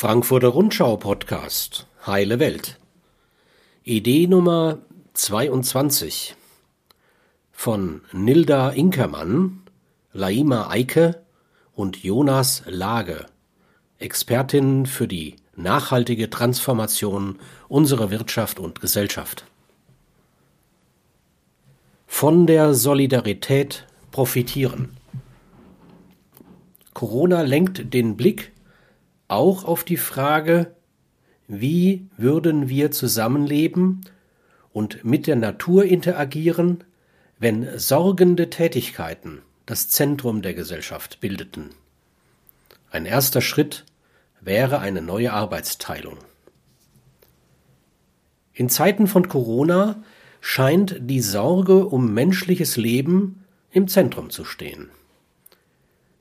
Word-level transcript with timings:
Frankfurter 0.00 0.46
Rundschau 0.46 0.96
Podcast 0.96 1.88
Heile 2.06 2.38
Welt. 2.38 2.78
Idee 3.82 4.28
Nummer 4.28 4.78
22 5.14 6.36
von 7.50 8.02
Nilda 8.12 8.70
Inkermann, 8.70 9.62
Laima 10.12 10.70
Eike 10.70 11.20
und 11.74 12.04
Jonas 12.04 12.62
Lage, 12.66 13.26
Expertinnen 13.98 14.86
für 14.86 15.08
die 15.08 15.34
nachhaltige 15.56 16.30
Transformation 16.30 17.40
unserer 17.66 18.12
Wirtschaft 18.12 18.60
und 18.60 18.80
Gesellschaft. 18.80 19.46
Von 22.06 22.46
der 22.46 22.72
Solidarität 22.72 23.84
profitieren. 24.12 24.96
Corona 26.94 27.42
lenkt 27.42 27.92
den 27.92 28.16
Blick 28.16 28.52
auch 29.28 29.64
auf 29.64 29.84
die 29.84 29.96
Frage, 29.96 30.74
wie 31.46 32.06
würden 32.16 32.68
wir 32.68 32.90
zusammenleben 32.90 34.02
und 34.72 35.04
mit 35.04 35.26
der 35.26 35.36
Natur 35.36 35.84
interagieren, 35.84 36.84
wenn 37.38 37.78
sorgende 37.78 38.50
Tätigkeiten 38.50 39.42
das 39.66 39.88
Zentrum 39.88 40.42
der 40.42 40.54
Gesellschaft 40.54 41.20
bildeten. 41.20 41.70
Ein 42.90 43.06
erster 43.06 43.40
Schritt 43.40 43.84
wäre 44.40 44.78
eine 44.80 45.02
neue 45.02 45.32
Arbeitsteilung. 45.32 46.18
In 48.54 48.68
Zeiten 48.68 49.06
von 49.06 49.28
Corona 49.28 50.02
scheint 50.40 50.96
die 51.00 51.20
Sorge 51.20 51.86
um 51.86 52.14
menschliches 52.14 52.76
Leben 52.76 53.44
im 53.70 53.88
Zentrum 53.88 54.30
zu 54.30 54.44
stehen. 54.44 54.90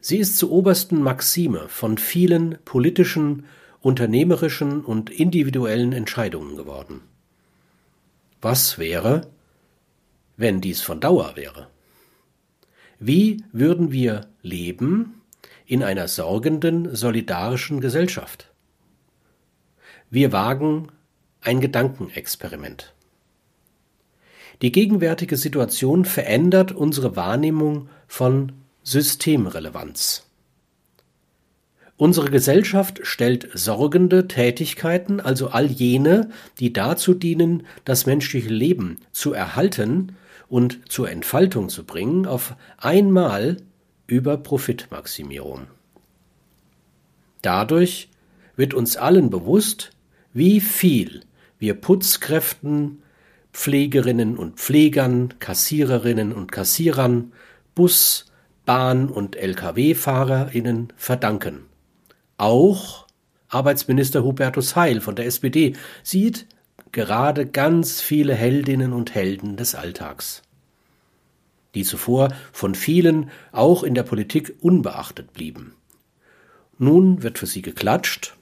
Sie 0.08 0.20
ist 0.20 0.38
zur 0.38 0.54
obersten 0.54 1.02
Maxime 1.02 1.68
von 1.68 1.98
vielen 1.98 2.60
politischen, 2.64 3.44
unternehmerischen 3.82 4.80
und 4.80 5.10
individuellen 5.10 5.92
Entscheidungen 5.92 6.56
geworden. 6.56 7.02
Was 8.40 8.78
wäre, 8.78 9.28
wenn 10.38 10.62
dies 10.62 10.80
von 10.80 11.02
Dauer 11.02 11.34
wäre? 11.36 11.68
Wie 13.00 13.44
würden 13.52 13.92
wir 13.92 14.28
leben 14.42 15.24
in 15.66 15.84
einer 15.84 16.08
sorgenden, 16.08 16.96
solidarischen 16.96 17.82
Gesellschaft? 17.82 18.50
Wir 20.10 20.32
wagen 20.32 20.88
ein 21.42 21.60
Gedankenexperiment. 21.60 22.94
Die 24.62 24.72
gegenwärtige 24.72 25.36
Situation 25.36 26.06
verändert 26.06 26.72
unsere 26.72 27.18
Wahrnehmung 27.18 27.90
von 28.08 28.54
Systemrelevanz. 28.88 30.26
Unsere 31.98 32.32
Gesellschaft 32.32 33.02
stellt 33.04 33.50
sorgende 33.54 34.30
Tätigkeiten, 34.30 35.20
also 35.20 35.50
all 35.50 35.66
jene, 35.66 36.30
die 36.60 36.72
dazu 36.72 37.14
dienen, 37.14 37.68
das 37.84 38.06
menschliche 38.06 38.48
Leben 38.48 39.00
zu 39.12 39.34
erhalten 39.34 40.16
und 40.48 40.90
zur 40.90 41.12
Entfaltung 41.12 41.68
zu 41.68 41.84
bringen, 41.84 42.26
auf 42.26 42.56
einmal 42.78 43.58
über 44.06 44.38
Profitmaximierung. 44.38 45.68
Dadurch 47.42 48.08
wird 48.56 48.74
uns 48.74 48.96
allen 48.96 49.30
bewusst, 49.30 49.92
wie 50.32 50.62
viel 50.62 51.24
wir 51.60 51.74
Putzkräften, 51.74 53.04
Pflegerinnen 53.52 54.38
und 54.38 54.60
Pflegern, 54.60 55.34
Kassiererinnen 55.40 56.32
und 56.32 56.54
Kassierern, 56.54 57.34
Bus, 57.76 58.28
Bahn- 58.68 59.08
und 59.08 59.38
Lkw-FahrerInnen 59.38 60.92
verdanken. 60.98 61.68
Auch 62.38 63.08
Arbeitsminister 63.48 64.26
Hubertus 64.26 64.76
Heil 64.76 65.00
von 65.00 65.16
der 65.16 65.26
SPD 65.26 65.74
sieht 66.04 66.48
gerade 66.92 67.46
ganz 67.46 68.02
viele 68.02 68.36
Heldinnen 68.36 68.92
und 68.92 69.16
Helden 69.16 69.56
des 69.56 69.74
Alltags, 69.74 70.42
die 71.76 71.86
zuvor 71.86 72.28
von 72.52 72.76
vielen 72.76 73.32
auch 73.54 73.84
in 73.84 73.96
der 73.96 74.04
Politik 74.04 74.58
unbeachtet 74.60 75.32
blieben. 75.32 75.74
Nun 76.78 77.24
wird 77.24 77.40
für 77.40 77.48
sie 77.48 77.62
geklatscht, 77.62 78.36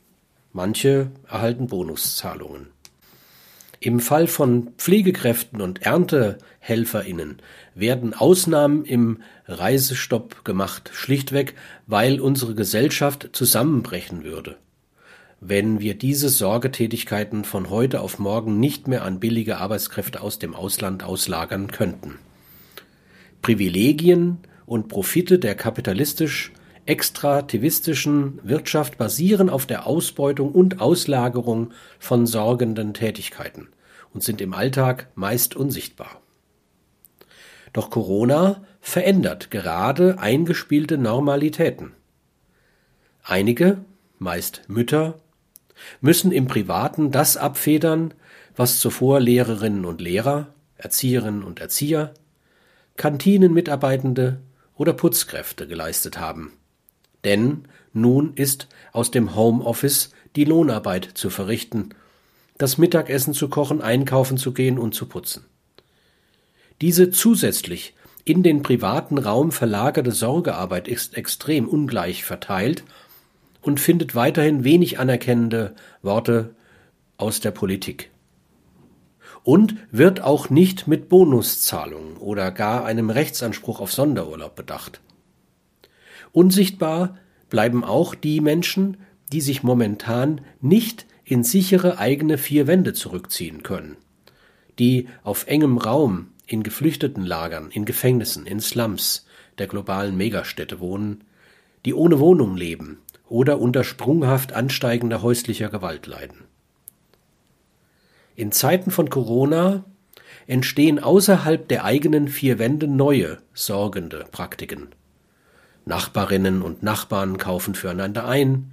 manche 0.53 1.11
erhalten 1.29 1.67
Bonuszahlungen. 1.67 2.74
Im 3.79 3.99
Fall 3.99 4.27
von 4.27 4.69
Pflegekräften 4.77 5.61
und 5.61 5.81
Erntehelferinnen 5.81 7.37
werden 7.73 8.13
Ausnahmen 8.13 8.85
im 8.85 9.21
Reisestopp 9.47 10.45
gemacht, 10.45 10.91
schlichtweg, 10.93 11.55
weil 11.85 12.19
unsere 12.19 12.55
Gesellschaft 12.55 13.29
zusammenbrechen 13.33 14.23
würde, 14.23 14.57
wenn 15.41 15.81
wir 15.81 15.95
diese 15.95 16.29
Sorgetätigkeiten 16.29 17.43
von 17.43 17.69
heute 17.69 18.01
auf 18.01 18.17
morgen 18.17 18.59
nicht 18.59 18.87
mehr 18.87 19.03
an 19.03 19.19
billige 19.19 19.57
Arbeitskräfte 19.57 20.21
aus 20.21 20.39
dem 20.39 20.55
Ausland 20.55 21.03
auslagern 21.03 21.71
könnten. 21.71 22.15
Privilegien 23.41 24.39
und 24.65 24.87
Profite 24.87 25.37
der 25.37 25.53
kapitalistisch 25.55 26.51
extrativistischen 26.85 28.39
Wirtschaft 28.43 28.97
basieren 28.97 29.49
auf 29.49 29.65
der 29.65 29.87
Ausbeutung 29.87 30.51
und 30.51 30.81
Auslagerung 30.81 31.71
von 31.99 32.27
sorgenden 32.27 32.93
Tätigkeiten 32.93 33.69
und 34.13 34.23
sind 34.23 34.39
im 34.41 34.53
Alltag 34.53 35.07
meist 35.15 35.55
unsichtbar. 35.55 36.21
Doch 37.73 37.89
Corona 37.89 38.63
verändert 38.79 39.51
gerade 39.51 40.19
eingespielte 40.19 40.97
Normalitäten. 40.97 41.93
Einige, 43.23 43.83
meist 44.19 44.61
Mütter, 44.67 45.15
müssen 45.99 46.31
im 46.31 46.47
Privaten 46.47 47.11
das 47.11 47.35
abfedern, 47.35 48.13
was 48.55 48.79
zuvor 48.79 49.19
Lehrerinnen 49.19 49.85
und 49.85 49.99
Lehrer, 49.99 50.53
Erzieherinnen 50.77 51.43
und 51.43 51.59
Erzieher, 51.59 52.13
Kantinenmitarbeitende 52.95 54.39
oder 54.75 54.93
Putzkräfte 54.93 55.67
geleistet 55.67 56.19
haben. 56.19 56.53
Denn 57.25 57.65
nun 57.91 58.33
ist 58.35 58.69
aus 58.93 59.11
dem 59.11 59.35
Homeoffice 59.35 60.11
die 60.35 60.45
Lohnarbeit 60.45 61.09
zu 61.15 61.29
verrichten, 61.29 61.89
das 62.57 62.77
Mittagessen 62.77 63.33
zu 63.33 63.49
kochen, 63.49 63.81
einkaufen 63.81 64.37
zu 64.37 64.53
gehen 64.53 64.79
und 64.79 64.93
zu 64.95 65.07
putzen. 65.07 65.45
Diese 66.81 67.09
zusätzlich 67.09 67.93
in 68.23 68.43
den 68.43 68.63
privaten 68.63 69.17
Raum 69.17 69.51
verlagerte 69.51 70.11
Sorgearbeit 70.11 70.87
ist 70.87 71.15
extrem 71.17 71.67
ungleich 71.67 72.23
verteilt 72.23 72.83
und 73.61 73.79
findet 73.79 74.15
weiterhin 74.15 74.63
wenig 74.63 74.99
anerkennende 74.99 75.75
Worte 76.01 76.55
aus 77.17 77.39
der 77.39 77.51
Politik. 77.51 78.11
Und 79.43 79.75
wird 79.91 80.21
auch 80.21 80.49
nicht 80.49 80.87
mit 80.87 81.07
Bonuszahlungen 81.07 82.17
oder 82.17 82.51
gar 82.51 82.83
einem 82.85 83.09
Rechtsanspruch 83.09 83.79
auf 83.79 83.93
Sonderurlaub 83.93 84.55
bedacht. 84.55 85.01
Unsichtbar 86.35 87.17
bleiben 87.49 87.85
auch 87.85 88.13
die 88.13 88.41
Menschen, 88.41 88.97
die 89.31 89.39
sich 89.39 89.63
momentan 89.63 90.41
nicht 90.59 91.05
in 91.23 91.45
sichere 91.45 91.97
eigene 91.97 92.37
vier 92.37 92.67
Wände 92.67 92.91
zurückziehen 92.91 93.63
können, 93.63 93.95
die 94.77 95.07
auf 95.23 95.47
engem 95.47 95.77
Raum 95.77 96.31
in 96.45 96.61
Geflüchtetenlagern, 96.61 97.71
in 97.71 97.85
Gefängnissen, 97.85 98.45
in 98.45 98.59
Slums 98.59 99.25
der 99.59 99.67
globalen 99.67 100.17
Megastädte 100.17 100.81
wohnen, 100.81 101.23
die 101.85 101.93
ohne 101.93 102.19
Wohnung 102.19 102.57
leben 102.57 102.97
oder 103.29 103.61
unter 103.61 103.85
sprunghaft 103.85 104.51
ansteigender 104.51 105.21
häuslicher 105.21 105.69
Gewalt 105.69 106.05
leiden. 106.05 106.43
In 108.35 108.51
Zeiten 108.51 108.91
von 108.91 109.09
Corona 109.09 109.85
entstehen 110.47 110.99
außerhalb 110.99 111.65
der 111.69 111.85
eigenen 111.85 112.27
vier 112.27 112.59
Wände 112.59 112.89
neue, 112.89 113.37
sorgende 113.53 114.25
Praktiken. 114.33 114.89
Nachbarinnen 115.85 116.61
und 116.61 116.83
Nachbarn 116.83 117.37
kaufen 117.37 117.75
füreinander 117.75 118.27
ein 118.27 118.71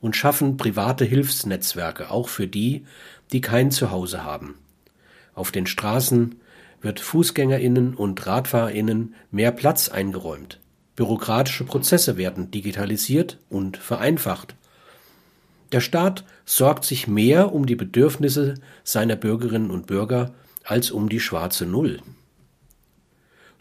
und 0.00 0.16
schaffen 0.16 0.56
private 0.56 1.04
Hilfsnetzwerke 1.04 2.10
auch 2.10 2.28
für 2.28 2.46
die, 2.46 2.84
die 3.32 3.40
kein 3.40 3.70
Zuhause 3.70 4.24
haben. 4.24 4.54
Auf 5.34 5.52
den 5.52 5.66
Straßen 5.66 6.36
wird 6.80 7.00
Fußgängerinnen 7.00 7.94
und 7.94 8.26
Radfahrerinnen 8.26 9.14
mehr 9.30 9.52
Platz 9.52 9.88
eingeräumt. 9.88 10.60
Bürokratische 10.94 11.64
Prozesse 11.64 12.16
werden 12.16 12.50
digitalisiert 12.50 13.38
und 13.50 13.76
vereinfacht. 13.76 14.54
Der 15.72 15.80
Staat 15.80 16.24
sorgt 16.46 16.84
sich 16.84 17.06
mehr 17.06 17.52
um 17.52 17.66
die 17.66 17.76
Bedürfnisse 17.76 18.54
seiner 18.82 19.16
Bürgerinnen 19.16 19.70
und 19.70 19.86
Bürger 19.86 20.32
als 20.64 20.90
um 20.90 21.08
die 21.08 21.20
schwarze 21.20 21.66
Null. 21.66 22.00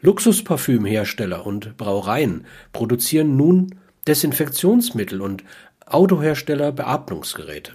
Luxusparfümhersteller 0.02 1.46
und 1.46 1.78
Brauereien 1.78 2.46
produzieren 2.74 3.38
nun 3.38 3.76
Desinfektionsmittel 4.08 5.22
und 5.22 5.44
Autohersteller 5.86 6.72
Beatmungsgeräte. 6.72 7.74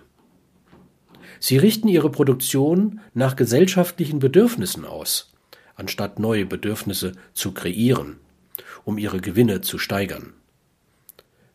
Sie 1.39 1.57
richten 1.57 1.89
ihre 1.89 2.11
Produktion 2.11 3.01
nach 3.15 3.37
gesellschaftlichen 3.37 4.19
Bedürfnissen 4.19 4.85
aus, 4.85 5.33
anstatt 5.75 6.19
neue 6.19 6.45
Bedürfnisse 6.45 7.13
zu 7.33 7.53
kreieren, 7.53 8.17
um 8.85 8.99
ihre 8.99 9.21
Gewinne 9.21 9.61
zu 9.63 9.79
steigern. 9.79 10.35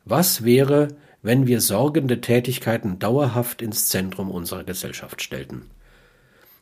Was 0.06 0.44
wäre, 0.44 0.90
wenn 1.26 1.48
wir 1.48 1.60
sorgende 1.60 2.22
Tätigkeiten 2.22 3.00
dauerhaft 3.00 3.64
ins 3.64 3.88
Zentrum 3.90 4.30
unserer 4.30 4.64
Gesellschaft 4.64 5.24
stellten. 5.24 5.72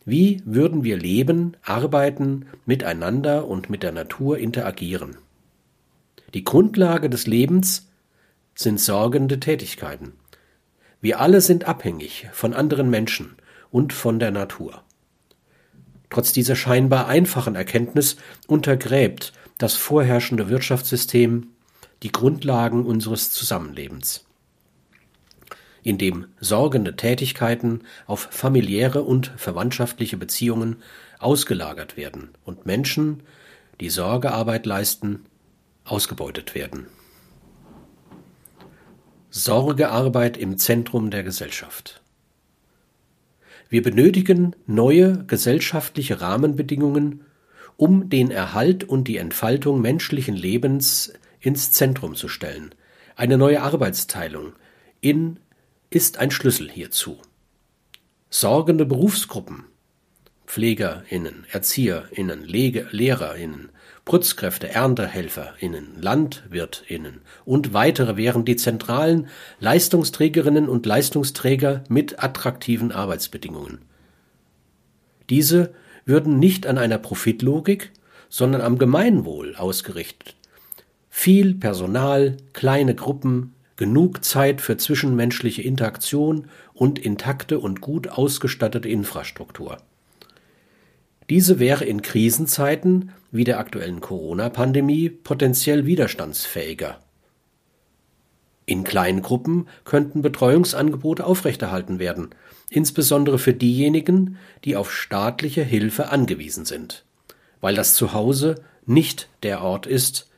Wie 0.05 0.41
würden 0.45 0.83
wir 0.83 0.97
leben, 0.97 1.55
arbeiten, 1.61 2.45
miteinander 2.65 3.47
und 3.47 3.69
mit 3.69 3.83
der 3.83 3.93
Natur 3.93 4.37
interagieren? 4.37 5.17
Die 6.33 6.43
Grundlage 6.43 7.09
des 7.09 7.25
Lebens 7.25 7.89
sind 8.55 8.79
sorgende 8.79 9.39
Tätigkeiten. 9.39 10.13
Wir 10.99 11.19
alle 11.19 11.41
sind 11.41 11.65
abhängig 11.65 12.27
von 12.33 12.53
anderen 12.53 12.89
Menschen 12.89 13.35
und 13.71 13.93
von 13.93 14.19
der 14.19 14.31
Natur. 14.31 14.83
Trotz 16.09 16.33
dieser 16.33 16.55
scheinbar 16.55 17.07
einfachen 17.07 17.55
Erkenntnis 17.55 18.17
untergräbt 18.47 19.33
das 19.57 19.75
vorherrschende 19.75 20.49
Wirtschaftssystem 20.49 21.47
die 22.03 22.11
Grundlagen 22.11 22.85
unseres 22.85 23.31
Zusammenlebens 23.31 24.25
in 25.83 25.97
dem 25.97 26.25
sorgende 26.39 26.95
Tätigkeiten 26.95 27.81
auf 28.07 28.29
familiäre 28.31 29.03
und 29.03 29.31
verwandtschaftliche 29.37 30.17
Beziehungen 30.17 30.77
ausgelagert 31.19 31.97
werden 31.97 32.29
und 32.45 32.65
Menschen, 32.65 33.23
die 33.79 33.89
Sorgearbeit 33.89 34.65
leisten, 34.65 35.25
ausgebeutet 35.83 36.55
werden. 36.55 36.87
Sorgearbeit 39.29 40.37
im 40.37 40.57
Zentrum 40.57 41.09
der 41.09 41.23
Gesellschaft. 41.23 42.01
Wir 43.67 43.81
benötigen 43.81 44.55
neue 44.67 45.25
gesellschaftliche 45.25 46.21
Rahmenbedingungen, 46.21 47.25
um 47.75 48.09
den 48.09 48.29
Erhalt 48.29 48.83
und 48.83 49.07
die 49.07 49.17
Entfaltung 49.17 49.81
menschlichen 49.81 50.35
Lebens 50.35 51.13
ins 51.39 51.71
Zentrum 51.71 52.15
zu 52.15 52.27
stellen, 52.27 52.75
eine 53.15 53.37
neue 53.37 53.63
Arbeitsteilung 53.63 54.53
in 55.01 55.39
ist 55.93 56.17
ein 56.17 56.31
Schlüssel 56.31 56.69
hierzu. 56.69 57.19
Sorgende 58.29 58.85
Berufsgruppen 58.85 59.65
PflegerInnen, 60.45 61.45
ErzieherInnen, 61.51 62.43
Lege, 62.43 62.87
LehrerInnen, 62.91 63.69
Putzkräfte, 64.05 64.69
ErntehelferInnen, 64.69 66.01
LandwirtInnen 66.01 67.21
und 67.45 67.73
weitere 67.73 68.17
wären 68.17 68.43
die 68.43 68.55
zentralen 68.55 69.27
Leistungsträgerinnen 69.59 70.67
und 70.67 70.85
Leistungsträger 70.85 71.83
mit 71.89 72.23
attraktiven 72.23 72.91
Arbeitsbedingungen. 72.91 73.79
Diese 75.29 75.73
würden 76.05 76.37
nicht 76.37 76.67
an 76.67 76.77
einer 76.77 76.97
Profitlogik, 76.97 77.91
sondern 78.29 78.61
am 78.61 78.77
Gemeinwohl 78.77 79.55
ausgerichtet. 79.55 80.35
Viel 81.09 81.55
Personal, 81.55 82.37
kleine 82.51 82.93
Gruppen, 82.93 83.55
genug 83.75 84.23
Zeit 84.23 84.61
für 84.61 84.77
zwischenmenschliche 84.77 85.61
Interaktion 85.61 86.49
und 86.73 86.99
intakte 86.99 87.59
und 87.59 87.81
gut 87.81 88.07
ausgestattete 88.07 88.89
Infrastruktur. 88.89 89.77
Diese 91.29 91.59
wäre 91.59 91.85
in 91.85 92.01
Krisenzeiten 92.01 93.11
wie 93.31 93.43
der 93.43 93.59
aktuellen 93.59 94.01
Corona-Pandemie 94.01 95.09
potenziell 95.09 95.85
widerstandsfähiger. 95.85 96.99
In 98.65 98.83
kleinen 98.83 99.21
Gruppen 99.21 99.67
könnten 99.83 100.21
Betreuungsangebote 100.21 101.25
aufrechterhalten 101.25 101.99
werden, 101.99 102.29
insbesondere 102.69 103.37
für 103.37 103.53
diejenigen, 103.53 104.37
die 104.63 104.75
auf 104.75 104.93
staatliche 104.93 105.63
Hilfe 105.63 106.09
angewiesen 106.09 106.65
sind, 106.65 107.03
weil 107.59 107.75
das 107.75 107.93
Zuhause 107.95 108.63
nicht 108.85 109.29
der 109.43 109.61
Ort 109.61 109.85
ist, 109.85 110.29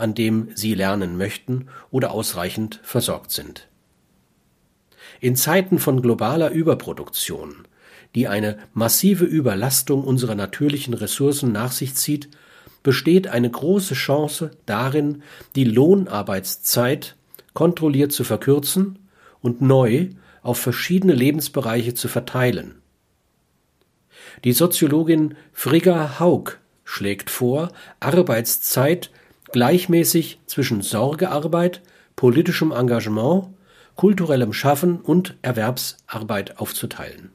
an 0.00 0.14
dem 0.14 0.48
sie 0.54 0.74
lernen 0.74 1.16
möchten 1.16 1.66
oder 1.90 2.10
ausreichend 2.12 2.80
versorgt 2.82 3.30
sind. 3.30 3.68
In 5.20 5.36
Zeiten 5.36 5.78
von 5.78 6.02
globaler 6.02 6.50
Überproduktion, 6.50 7.66
die 8.14 8.26
eine 8.26 8.58
massive 8.72 9.24
Überlastung 9.24 10.02
unserer 10.02 10.34
natürlichen 10.34 10.94
Ressourcen 10.94 11.52
nach 11.52 11.72
sich 11.72 11.94
zieht, 11.94 12.28
besteht 12.82 13.28
eine 13.28 13.50
große 13.50 13.94
Chance 13.94 14.52
darin, 14.66 15.22
die 15.54 15.64
Lohnarbeitszeit 15.64 17.16
kontrolliert 17.52 18.12
zu 18.12 18.24
verkürzen 18.24 18.98
und 19.42 19.60
neu 19.60 20.08
auf 20.42 20.58
verschiedene 20.58 21.12
Lebensbereiche 21.12 21.94
zu 21.94 22.08
verteilen. 22.08 22.76
Die 24.44 24.52
Soziologin 24.52 25.34
Frigga 25.52 26.18
Haug 26.18 26.58
schlägt 26.84 27.30
vor, 27.30 27.72
Arbeitszeit 28.00 29.10
gleichmäßig 29.52 30.40
zwischen 30.46 30.82
Sorgearbeit, 30.82 31.82
politischem 32.16 32.72
Engagement, 32.72 33.48
kulturellem 33.96 34.52
Schaffen 34.52 35.00
und 35.00 35.36
Erwerbsarbeit 35.42 36.58
aufzuteilen. 36.58 37.30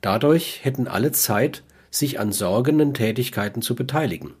Dadurch 0.00 0.60
hätten 0.64 0.88
alle 0.88 1.12
Zeit, 1.12 1.62
sich 1.90 2.18
an 2.18 2.32
sorgenden 2.32 2.94
Tätigkeiten 2.94 3.62
zu 3.62 3.74
beteiligen. 3.74 4.32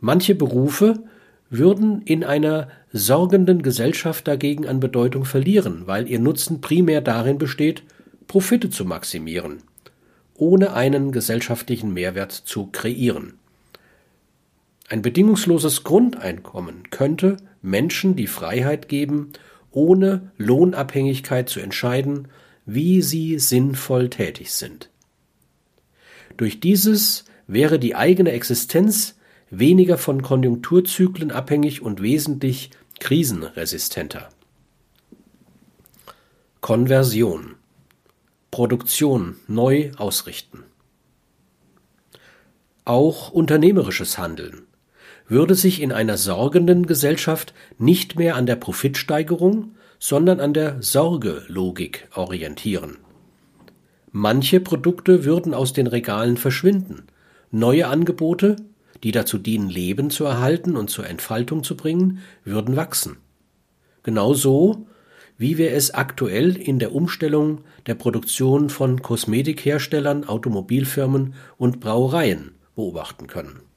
Manche 0.00 0.34
Berufe 0.34 1.02
würden 1.50 2.02
in 2.02 2.22
einer 2.22 2.68
sorgenden 2.92 3.62
Gesellschaft 3.62 4.28
dagegen 4.28 4.68
an 4.68 4.80
Bedeutung 4.80 5.24
verlieren, 5.24 5.86
weil 5.86 6.08
ihr 6.08 6.20
Nutzen 6.20 6.60
primär 6.60 7.00
darin 7.00 7.38
besteht, 7.38 7.82
Profite 8.26 8.68
zu 8.68 8.84
maximieren, 8.84 9.62
ohne 10.34 10.74
einen 10.74 11.10
gesellschaftlichen 11.10 11.92
Mehrwert 11.92 12.32
zu 12.32 12.66
kreieren. 12.66 13.34
Ein 14.90 15.02
bedingungsloses 15.02 15.84
Grundeinkommen 15.84 16.88
könnte 16.90 17.36
Menschen 17.60 18.16
die 18.16 18.26
Freiheit 18.26 18.88
geben, 18.88 19.32
ohne 19.70 20.32
Lohnabhängigkeit 20.38 21.50
zu 21.50 21.60
entscheiden, 21.60 22.28
wie 22.64 23.02
sie 23.02 23.38
sinnvoll 23.38 24.08
tätig 24.08 24.52
sind. 24.52 24.88
Durch 26.38 26.60
dieses 26.60 27.26
wäre 27.46 27.78
die 27.78 27.96
eigene 27.96 28.32
Existenz 28.32 29.16
weniger 29.50 29.98
von 29.98 30.22
Konjunkturzyklen 30.22 31.32
abhängig 31.32 31.82
und 31.82 32.00
wesentlich 32.00 32.70
krisenresistenter. 32.98 34.30
Konversion 36.60 37.56
Produktion 38.50 39.36
neu 39.46 39.90
ausrichten. 39.96 40.64
Auch 42.86 43.30
unternehmerisches 43.30 44.16
Handeln 44.16 44.67
würde 45.28 45.54
sich 45.54 45.80
in 45.82 45.92
einer 45.92 46.16
sorgenden 46.16 46.86
Gesellschaft 46.86 47.54
nicht 47.78 48.18
mehr 48.18 48.34
an 48.34 48.46
der 48.46 48.56
Profitsteigerung, 48.56 49.74
sondern 49.98 50.40
an 50.40 50.54
der 50.54 50.82
Sorgelogik 50.82 52.08
orientieren. 52.14 52.96
Manche 54.10 54.60
Produkte 54.60 55.24
würden 55.24 55.54
aus 55.54 55.72
den 55.72 55.86
Regalen 55.86 56.36
verschwinden, 56.36 57.04
neue 57.50 57.88
Angebote, 57.88 58.56
die 59.02 59.12
dazu 59.12 59.38
dienen, 59.38 59.68
Leben 59.68 60.10
zu 60.10 60.24
erhalten 60.24 60.76
und 60.76 60.90
zur 60.90 61.06
Entfaltung 61.06 61.62
zu 61.62 61.76
bringen, 61.76 62.20
würden 62.44 62.76
wachsen. 62.76 63.18
Genauso 64.02 64.86
wie 65.36 65.56
wir 65.56 65.72
es 65.72 65.94
aktuell 65.94 66.56
in 66.56 66.80
der 66.80 66.92
Umstellung 66.94 67.60
der 67.86 67.94
Produktion 67.94 68.70
von 68.70 69.02
Kosmetikherstellern, 69.02 70.24
Automobilfirmen 70.24 71.34
und 71.58 71.78
Brauereien 71.78 72.56
beobachten 72.74 73.28
können. 73.28 73.67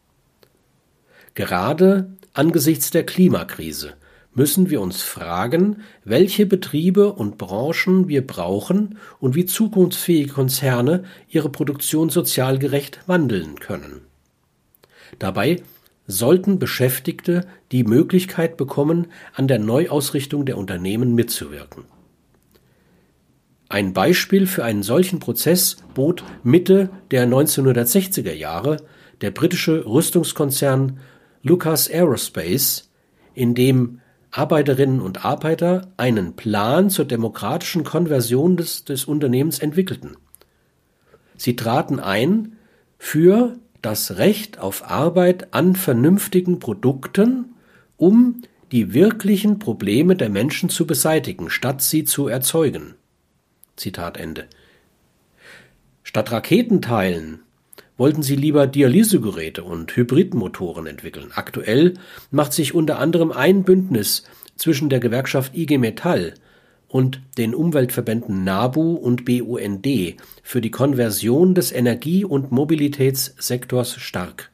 Gerade 1.33 2.17
angesichts 2.33 2.91
der 2.91 3.05
Klimakrise 3.05 3.93
müssen 4.33 4.69
wir 4.69 4.81
uns 4.81 5.01
fragen, 5.01 5.83
welche 6.05 6.45
Betriebe 6.45 7.13
und 7.13 7.37
Branchen 7.37 8.07
wir 8.07 8.25
brauchen 8.25 8.97
und 9.19 9.35
wie 9.35 9.45
zukunftsfähige 9.45 10.33
Konzerne 10.33 11.03
ihre 11.27 11.49
Produktion 11.49 12.09
sozial 12.09 12.57
gerecht 12.57 12.99
wandeln 13.07 13.59
können. 13.59 14.01
Dabei 15.19 15.61
sollten 16.07 16.59
Beschäftigte 16.59 17.45
die 17.71 17.83
Möglichkeit 17.83 18.57
bekommen, 18.57 19.07
an 19.33 19.47
der 19.47 19.59
Neuausrichtung 19.59 20.45
der 20.45 20.57
Unternehmen 20.57 21.15
mitzuwirken. 21.15 21.85
Ein 23.69 23.93
Beispiel 23.93 24.47
für 24.47 24.65
einen 24.65 24.83
solchen 24.83 25.19
Prozess 25.19 25.77
bot 25.93 26.23
Mitte 26.43 26.89
der 27.11 27.25
1960er 27.25 28.33
Jahre 28.33 28.77
der 29.21 29.31
britische 29.31 29.85
Rüstungskonzern 29.85 30.99
Lucas 31.43 31.89
Aerospace, 31.89 32.89
in 33.33 33.55
dem 33.55 34.01
Arbeiterinnen 34.31 35.01
und 35.01 35.25
Arbeiter 35.25 35.91
einen 35.97 36.35
Plan 36.35 36.89
zur 36.89 37.05
demokratischen 37.05 37.83
Konversion 37.83 38.57
des, 38.57 38.85
des 38.85 39.05
Unternehmens 39.05 39.59
entwickelten. 39.59 40.17
Sie 41.35 41.55
traten 41.55 41.99
ein 41.99 42.57
für 42.97 43.57
das 43.81 44.17
Recht 44.17 44.59
auf 44.59 44.89
Arbeit 44.89 45.53
an 45.53 45.75
vernünftigen 45.75 46.59
Produkten, 46.59 47.55
um 47.97 48.41
die 48.71 48.93
wirklichen 48.93 49.59
Probleme 49.59 50.15
der 50.15 50.29
Menschen 50.29 50.69
zu 50.69 50.87
beseitigen, 50.87 51.49
statt 51.49 51.81
sie 51.81 52.05
zu 52.05 52.27
erzeugen. 52.27 52.95
Zitat 53.75 54.17
Ende. 54.17 54.47
Statt 56.03 56.31
Raketenteilen 56.31 57.39
wollten 58.01 58.23
sie 58.23 58.35
lieber 58.35 58.65
Dialysegeräte 58.65 59.63
und 59.63 59.95
Hybridmotoren 59.95 60.87
entwickeln. 60.87 61.29
Aktuell 61.35 61.93
macht 62.31 62.51
sich 62.51 62.73
unter 62.73 62.97
anderem 62.97 63.31
ein 63.31 63.63
Bündnis 63.63 64.23
zwischen 64.55 64.89
der 64.89 64.99
Gewerkschaft 64.99 65.55
IG 65.55 65.77
Metall 65.77 66.33
und 66.87 67.21
den 67.37 67.53
Umweltverbänden 67.53 68.43
NABU 68.43 68.93
und 68.95 69.23
BUND 69.23 69.87
für 70.41 70.61
die 70.61 70.71
Konversion 70.71 71.53
des 71.53 71.71
Energie- 71.71 72.25
und 72.25 72.51
Mobilitätssektors 72.51 73.93
stark. 73.97 74.49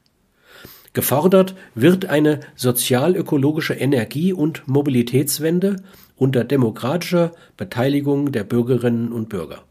Gefordert 0.92 1.56
wird 1.74 2.08
eine 2.08 2.42
sozial-ökologische 2.58 3.76
Energie- 3.76 4.34
und 4.34 4.68
Mobilitätswende 4.68 5.78
unter 6.18 6.44
demokratischer 6.44 7.32
Beteiligung 7.56 8.34
der 8.34 8.44
Bürgerinnen 8.44 9.14
und 9.14 9.30
Bürger. 9.30 9.64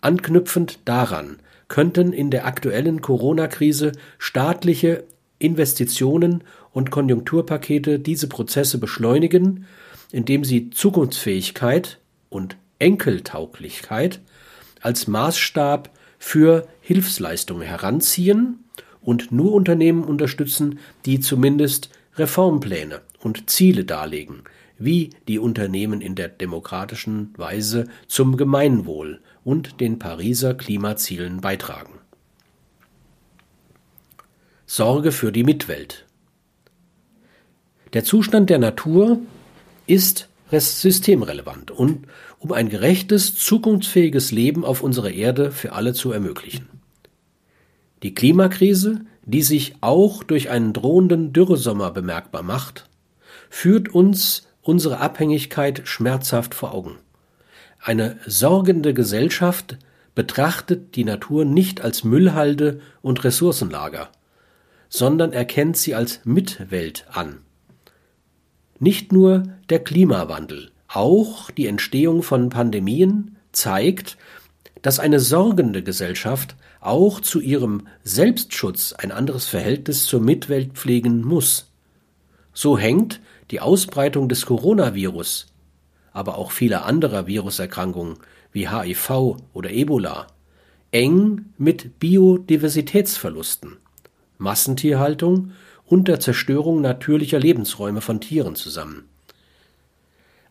Anknüpfend 0.00 0.78
daran 0.84 1.38
könnten 1.68 2.12
in 2.12 2.30
der 2.30 2.46
aktuellen 2.46 3.00
Corona-Krise 3.00 3.92
staatliche 4.18 5.04
Investitionen 5.38 6.44
und 6.72 6.90
Konjunkturpakete 6.90 7.98
diese 7.98 8.28
Prozesse 8.28 8.78
beschleunigen, 8.78 9.66
indem 10.12 10.44
sie 10.44 10.70
Zukunftsfähigkeit 10.70 11.98
und 12.28 12.56
Enkeltauglichkeit 12.78 14.20
als 14.80 15.06
Maßstab 15.06 15.90
für 16.18 16.66
Hilfsleistungen 16.80 17.62
heranziehen 17.62 18.64
und 19.00 19.32
nur 19.32 19.52
Unternehmen 19.52 20.04
unterstützen, 20.04 20.78
die 21.04 21.20
zumindest 21.20 21.90
Reformpläne 22.16 23.00
und 23.20 23.50
Ziele 23.50 23.84
darlegen, 23.84 24.42
wie 24.78 25.10
die 25.28 25.38
Unternehmen 25.38 26.00
in 26.00 26.14
der 26.14 26.28
demokratischen 26.28 27.32
Weise 27.36 27.86
zum 28.06 28.36
Gemeinwohl 28.36 29.20
und 29.44 29.80
den 29.80 29.98
Pariser 29.98 30.54
Klimazielen 30.54 31.40
beitragen. 31.40 32.00
Sorge 34.66 35.12
für 35.12 35.30
die 35.30 35.44
Mitwelt. 35.44 36.06
Der 37.92 38.02
Zustand 38.02 38.50
der 38.50 38.58
Natur 38.58 39.20
ist 39.86 40.28
systemrelevant 40.50 41.70
und 41.70 42.06
um 42.38 42.52
ein 42.52 42.68
gerechtes, 42.68 43.34
zukunftsfähiges 43.36 44.30
Leben 44.32 44.64
auf 44.64 44.82
unserer 44.82 45.10
Erde 45.10 45.50
für 45.50 45.72
alle 45.72 45.94
zu 45.94 46.12
ermöglichen. 46.12 46.68
Die 48.02 48.14
Klimakrise, 48.14 49.00
die 49.24 49.42
sich 49.42 49.76
auch 49.80 50.22
durch 50.22 50.50
einen 50.50 50.72
drohenden 50.72 51.32
Dürresommer 51.32 51.90
bemerkbar 51.90 52.42
macht, 52.42 52.88
führt 53.48 53.88
uns 53.88 54.46
unsere 54.64 54.98
Abhängigkeit 54.98 55.82
schmerzhaft 55.84 56.54
vor 56.54 56.74
Augen. 56.74 56.98
Eine 57.80 58.18
sorgende 58.26 58.94
Gesellschaft 58.94 59.78
betrachtet 60.14 60.96
die 60.96 61.04
Natur 61.04 61.44
nicht 61.44 61.82
als 61.82 62.02
Müllhalde 62.02 62.80
und 63.02 63.22
Ressourcenlager, 63.24 64.08
sondern 64.88 65.32
erkennt 65.32 65.76
sie 65.76 65.94
als 65.94 66.20
Mitwelt 66.24 67.06
an. 67.10 67.38
Nicht 68.78 69.12
nur 69.12 69.44
der 69.68 69.80
Klimawandel, 69.84 70.70
auch 70.88 71.50
die 71.50 71.66
Entstehung 71.66 72.22
von 72.22 72.48
Pandemien 72.48 73.36
zeigt, 73.52 74.16
dass 74.82 74.98
eine 74.98 75.20
sorgende 75.20 75.82
Gesellschaft 75.82 76.56
auch 76.80 77.20
zu 77.20 77.40
ihrem 77.40 77.86
Selbstschutz 78.02 78.92
ein 78.92 79.12
anderes 79.12 79.46
Verhältnis 79.46 80.06
zur 80.06 80.20
Mitwelt 80.20 80.72
pflegen 80.74 81.22
muss. 81.22 81.70
So 82.52 82.78
hängt 82.78 83.20
die 83.50 83.60
Ausbreitung 83.60 84.28
des 84.28 84.46
Coronavirus 84.46 85.46
aber 86.14 86.38
auch 86.38 86.52
vieler 86.52 86.86
anderer 86.86 87.26
Viruserkrankungen 87.26 88.16
wie 88.52 88.70
HIV 88.70 89.36
oder 89.52 89.70
Ebola 89.70 90.28
eng 90.92 91.46
mit 91.58 91.98
Biodiversitätsverlusten, 91.98 93.78
Massentierhaltung 94.38 95.50
und 95.84 96.06
der 96.06 96.20
Zerstörung 96.20 96.80
natürlicher 96.80 97.40
Lebensräume 97.40 98.00
von 98.00 98.20
Tieren 98.20 98.54
zusammen. 98.54 99.08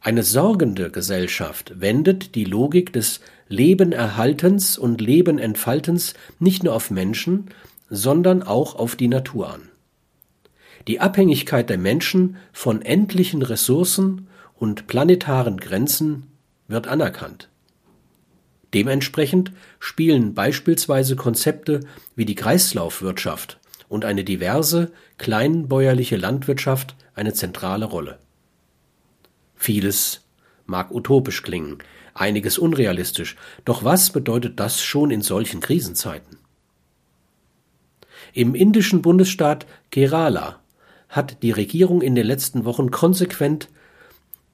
Eine 0.02 0.24
sorgende 0.24 0.92
Gesellschaft 0.92 1.80
wendet 1.80 2.36
die 2.36 2.44
Logik 2.44 2.92
des 2.92 3.22
Lebenerhaltens 3.48 4.78
und 4.78 5.00
Lebenentfaltens 5.00 6.14
nicht 6.40 6.62
nur 6.64 6.76
auf 6.76 6.92
Menschen, 6.92 7.46
sondern 7.90 8.44
auch 8.44 8.76
auf 8.76 8.98
die 8.98 9.08
Natur 9.08 9.54
an. 9.54 9.70
Die 10.88 11.00
Abhängigkeit 11.00 11.70
der 11.70 11.78
Menschen 11.78 12.38
von 12.52 12.82
endlichen 12.82 13.42
Ressourcen 13.42 14.28
und 14.56 14.88
planetaren 14.88 15.58
Grenzen 15.58 16.28
wird 16.68 16.88
anerkannt. 16.88 17.50
Dementsprechend 18.74 19.52
spielen 19.80 20.34
beispielsweise 20.34 21.16
Konzepte 21.16 21.82
wie 22.16 22.26
die 22.26 22.36
Kreislaufwirtschaft 22.36 23.60
und 23.88 24.04
eine 24.04 24.24
diverse 24.24 24.92
kleinbäuerliche 25.18 26.18
Landwirtschaft 26.18 26.96
eine 27.14 27.34
zentrale 27.34 27.86
Rolle. 27.86 28.18
Vieles 29.56 30.22
mag 30.66 30.92
utopisch 30.92 31.44
klingen, 31.44 31.78
einiges 32.16 32.58
unrealistisch, 32.58 33.36
doch 33.64 33.84
was 33.84 34.10
bedeutet 34.10 34.60
das 34.60 34.82
schon 34.82 35.12
in 35.12 35.22
solchen 35.22 35.62
Krisenzeiten? 35.62 36.38
Im 38.34 38.56
indischen 38.56 39.04
Bundesstaat 39.04 39.68
Kerala 39.92 40.63
hat 41.14 41.44
die 41.44 41.52
Regierung 41.52 42.02
in 42.02 42.16
den 42.16 42.26
letzten 42.26 42.66
Wochen 42.66 42.90
konsequent 42.90 43.70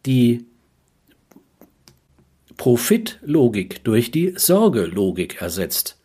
die 0.05 0.45
Profitlogik 2.57 3.85
durch 3.85 4.11
die 4.11 4.33
Sorgelogik 4.35 5.41
ersetzt. 5.41 5.97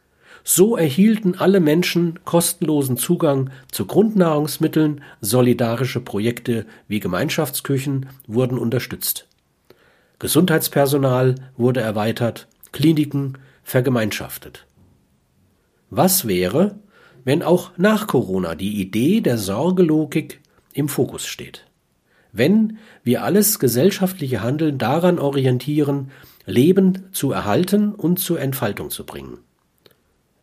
So 0.45 0.77
erhielten 0.77 1.35
alle 1.35 1.59
Menschen 1.59 2.21
kostenlosen 2.25 2.97
Zugang 2.97 3.51
zu 3.73 3.87
Grundnahrungsmitteln, 3.87 5.03
solidarische 5.21 6.01
Projekte 6.01 6.67
wie 6.87 7.01
Gemeinschaftsküchen 7.01 8.07
wurden 8.29 8.57
unterstützt. 8.57 9.27
Gesundheitspersonal 10.21 11.35
wurde 11.57 11.81
erweitert, 11.81 12.47
Kliniken 12.71 13.39
vergemeinschaftet. 13.65 14.67
Was 15.91 16.29
wäre, 16.29 16.79
wenn 17.25 17.43
auch 17.43 17.73
nach 17.77 18.07
Corona 18.07 18.55
die 18.55 18.81
Idee 18.81 19.21
der 19.21 19.39
Sorgelogik 19.39 20.41
im 20.75 20.89
Fokus 20.89 21.27
steht? 21.27 21.67
wenn 22.35 22.79
wir 23.05 23.23
alles 23.23 23.61
gesellschaftliche 23.61 24.43
Handeln 24.43 24.77
daran 24.77 25.21
orientieren, 25.21 26.11
Leben 26.47 27.05
zu 27.13 27.31
erhalten 27.31 27.95
und 27.95 28.19
zur 28.19 28.41
Entfaltung 28.41 28.91
zu 28.91 29.07
bringen. 29.07 29.39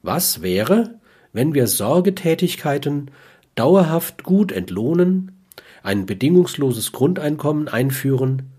Was 0.02 0.42
wäre, 0.42 0.96
wenn 1.34 1.54
wir 1.54 1.68
Sorgetätigkeiten 1.68 3.12
dauerhaft 3.56 4.24
gut 4.24 4.54
entlohnen, 4.54 5.44
ein 5.84 6.06
bedingungsloses 6.06 6.94
Grundeinkommen 6.94 7.68
einführen, 7.68 8.54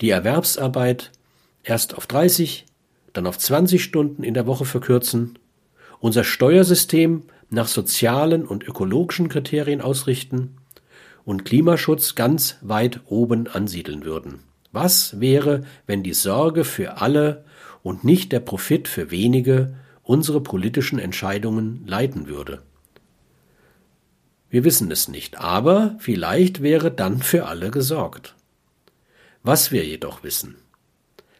die 0.00 0.10
Erwerbsarbeit 0.10 1.10
erst 1.64 1.96
auf 1.96 2.06
30, 2.06 2.66
dann 3.12 3.26
auf 3.26 3.36
20 3.36 3.82
Stunden 3.82 4.22
in 4.22 4.34
der 4.34 4.46
Woche 4.46 4.64
verkürzen, 4.64 5.40
unser 5.98 6.22
Steuersystem 6.22 7.24
nach 7.50 7.66
sozialen 7.66 8.46
und 8.46 8.62
ökologischen 8.62 9.28
Kriterien 9.28 9.80
ausrichten, 9.80 10.59
und 11.30 11.44
Klimaschutz 11.44 12.16
ganz 12.16 12.56
weit 12.60 13.02
oben 13.06 13.46
ansiedeln 13.46 14.04
würden. 14.04 14.40
Was 14.72 15.20
wäre, 15.20 15.62
wenn 15.86 16.02
die 16.02 16.12
Sorge 16.12 16.64
für 16.64 17.00
alle 17.00 17.44
und 17.84 18.02
nicht 18.02 18.32
der 18.32 18.40
Profit 18.40 18.88
für 18.88 19.12
wenige 19.12 19.76
unsere 20.02 20.40
politischen 20.40 20.98
Entscheidungen 20.98 21.84
leiten 21.86 22.26
würde? 22.26 22.62
Wir 24.48 24.64
wissen 24.64 24.90
es 24.90 25.06
nicht, 25.06 25.38
aber 25.38 25.94
vielleicht 26.00 26.62
wäre 26.62 26.90
dann 26.90 27.22
für 27.22 27.46
alle 27.46 27.70
gesorgt. 27.70 28.34
Was 29.44 29.70
wir 29.70 29.86
jedoch 29.86 30.24
wissen, 30.24 30.56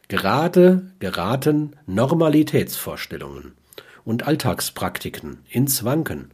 gerade 0.07 0.89
geraten 0.99 1.75
Normalitätsvorstellungen 1.85 3.55
und 4.05 4.25
Alltagspraktiken 4.25 5.39
ins 5.49 5.83
Wanken. 5.83 6.31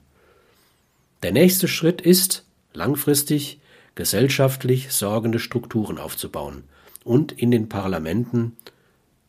Der 1.24 1.32
nächste 1.32 1.68
Schritt 1.68 2.02
ist, 2.02 2.47
langfristig 2.74 3.60
gesellschaftlich 3.96 4.92
sorgende 4.92 5.40
Strukturen 5.40 5.98
aufzubauen 5.98 6.64
und 7.04 7.32
in 7.32 7.52
den 7.52 7.70
Parlamenten 7.70 8.56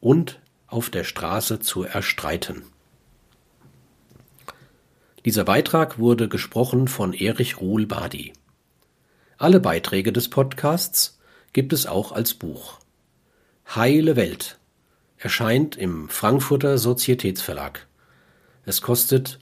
und 0.01 0.41
auf 0.67 0.91
der 0.91 1.05
Straße 1.05 1.61
zu 1.61 1.85
erstreiten. 1.85 2.63
Dieser 5.25 5.45
Beitrag 5.45 5.99
wurde 5.99 6.29
gesprochen 6.29 6.89
von 6.89 7.13
Erich 7.13 7.61
Ruhl 7.61 7.87
Badi. 7.87 8.33
Alle 9.37 9.61
Beiträge 9.61 10.13
des 10.13 10.29
Podcasts 10.29 11.19
gibt 11.53 11.73
es 11.73 11.87
auch 11.87 12.13
als 12.13 12.35
Buch. 12.35 12.79
Heile 13.75 14.17
Welt 14.17 14.59
erscheint 15.17 15.77
im 15.77 16.09
Frankfurter 16.09 16.79
Sozietätsverlag. 16.79 17.87
Es 18.65 18.81
kostet 18.81 19.39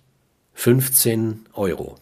15 0.55 1.47
Euro. 1.53 1.97